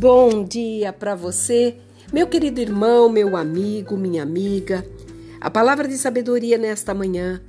[0.00, 1.76] Bom dia para você,
[2.12, 4.86] meu querido irmão, meu amigo, minha amiga.
[5.40, 7.42] A palavra de sabedoria nesta manhã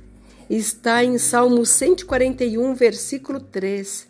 [0.50, 4.08] está em Salmo 141, versículo 3.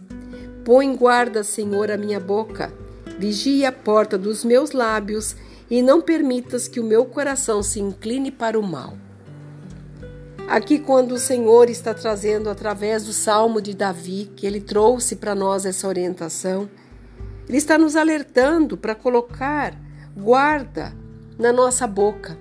[0.64, 2.72] Põe guarda, Senhor, a minha boca,
[3.18, 5.36] vigia a porta dos meus lábios
[5.70, 8.96] e não permitas que o meu coração se incline para o mal.
[10.48, 15.34] Aqui, quando o Senhor está trazendo através do Salmo de Davi, que ele trouxe para
[15.34, 16.70] nós essa orientação,
[17.50, 19.74] ele está nos alertando para colocar
[20.16, 20.94] guarda
[21.36, 22.38] na nossa boca.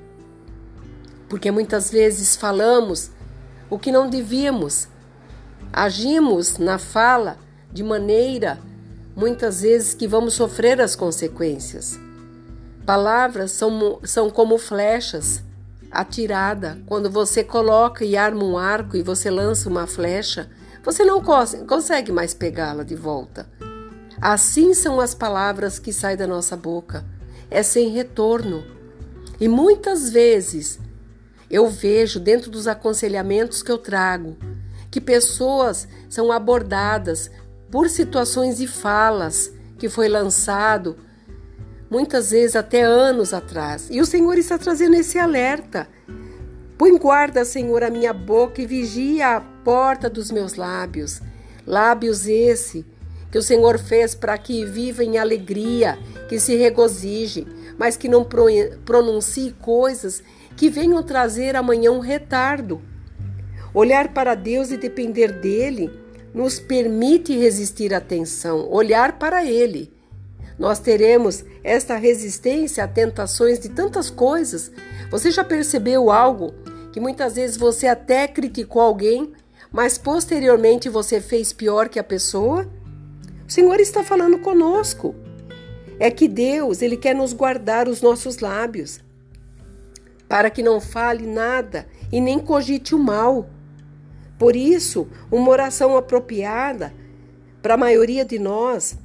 [1.28, 3.10] Porque muitas vezes falamos
[3.72, 4.88] o que não devíamos,
[5.74, 7.40] agimos na fala
[7.72, 8.60] de maneira
[9.16, 12.00] muitas vezes que vamos sofrer as consequências.
[12.86, 15.42] Palavras são, são como flechas
[15.90, 16.80] atirada.
[16.86, 20.48] Quando você coloca e arma um arco e você lança uma flecha,
[20.84, 21.20] você não
[21.66, 23.50] consegue mais pegá-la de volta.
[24.22, 27.06] Assim são as palavras que saem da nossa boca.
[27.50, 28.64] É sem retorno.
[29.40, 30.80] E muitas vezes
[31.50, 34.38] eu vejo dentro dos aconselhamentos que eu trago
[34.92, 37.30] que pessoas são abordadas
[37.72, 40.98] por situações e falas que foi lançado
[41.90, 43.88] muitas vezes até anos atrás.
[43.90, 45.88] E o Senhor está trazendo esse alerta.
[46.78, 51.22] Põe guarda, Senhor, a minha boca e vigia a porta dos meus lábios.
[51.66, 52.86] Lábios esse
[53.32, 58.28] que o Senhor fez para que viva em alegria, que se regozije, mas que não
[58.86, 60.24] pronuncie coisas
[60.56, 62.82] que venham trazer amanhã um retardo.
[63.74, 65.90] Olhar para Deus e depender dele
[66.34, 69.94] nos permite resistir à tensão, olhar para ele.
[70.58, 74.72] Nós teremos esta resistência a tentações de tantas coisas.
[75.10, 76.54] Você já percebeu algo
[76.92, 79.32] que muitas vezes você até criticou alguém,
[79.72, 82.68] mas posteriormente você fez pior que a pessoa?
[83.50, 85.16] O Senhor está falando conosco.
[86.00, 89.00] É que Deus, ele quer nos guardar os nossos lábios,
[90.28, 93.50] para que não fale nada e nem cogite o mal.
[94.38, 96.94] Por isso, uma oração apropriada
[97.60, 98.96] para a maioria de nós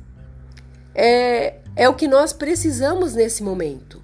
[0.94, 4.02] é, é o que nós precisamos nesse momento.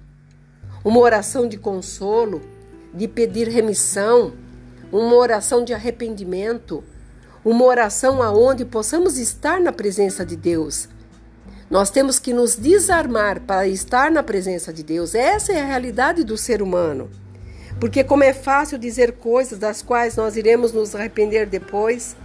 [0.83, 2.41] Uma oração de consolo,
[2.91, 4.33] de pedir remissão,
[4.91, 6.83] uma oração de arrependimento,
[7.43, 10.87] uma oração aonde possamos estar na presença de Deus.
[11.69, 15.15] Nós temos que nos desarmar para estar na presença de Deus.
[15.15, 17.09] Essa é a realidade do ser humano.
[17.79, 22.15] Porque como é fácil dizer coisas das quais nós iremos nos arrepender depois,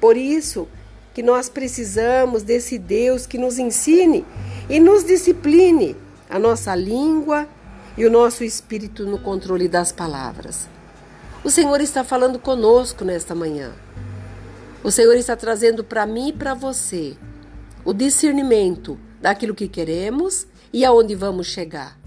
[0.00, 0.68] por isso
[1.14, 4.26] que nós precisamos desse Deus que nos ensine
[4.68, 5.96] e nos discipline
[6.28, 7.48] a nossa língua
[7.96, 10.66] e o nosso espírito no controle das palavras.
[11.44, 13.72] O Senhor está falando conosco nesta manhã.
[14.84, 17.16] O Senhor está trazendo para mim e para você
[17.86, 21.98] o discernimento daquilo que queremos e aonde vamos chegar.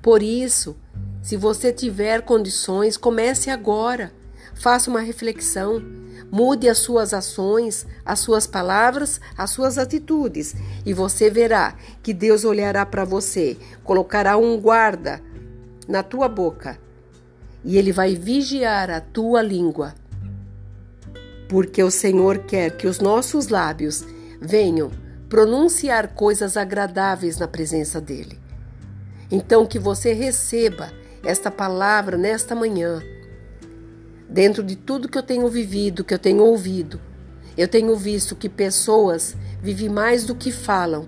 [0.00, 0.76] Por isso,
[1.20, 4.12] se você tiver condições, comece agora.
[4.54, 5.82] Faça uma reflexão.
[6.30, 10.54] Mude as suas ações, as suas palavras, as suas atitudes,
[10.86, 15.20] e você verá que Deus olhará para você, colocará um guarda
[15.86, 16.78] na tua boca,
[17.62, 19.94] e ele vai vigiar a tua língua
[21.52, 24.06] porque o Senhor quer que os nossos lábios
[24.40, 24.90] venham
[25.28, 28.38] pronunciar coisas agradáveis na presença dEle.
[29.30, 30.90] Então, que você receba
[31.22, 33.02] esta palavra nesta manhã,
[34.30, 36.98] dentro de tudo que eu tenho vivido, que eu tenho ouvido.
[37.54, 41.06] Eu tenho visto que pessoas vivem mais do que falam,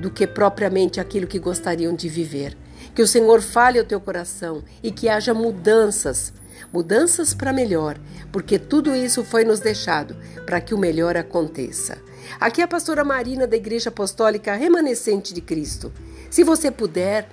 [0.00, 2.56] do que propriamente aquilo que gostariam de viver.
[2.94, 6.32] Que o Senhor fale ao teu coração e que haja mudanças
[6.72, 7.98] mudanças para melhor,
[8.32, 11.98] porque tudo isso foi nos deixado para que o melhor aconteça.
[12.40, 15.92] Aqui é a pastora Marina da Igreja Apostólica Remanescente de Cristo.
[16.30, 17.28] Se você puder,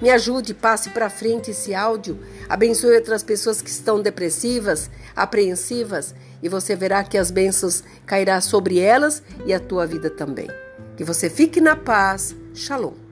[0.00, 2.18] me ajude, passe para frente esse áudio,
[2.48, 8.78] abençoe outras pessoas que estão depressivas, apreensivas, e você verá que as bênçãos cairão sobre
[8.78, 10.48] elas e a tua vida também.
[11.00, 12.36] Que você fique na paz.
[12.52, 13.09] Shalom.